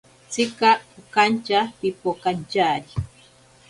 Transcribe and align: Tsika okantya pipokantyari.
Tsika 0.31 0.71
okantya 0.99 1.59
pipokantyari. 1.79 2.91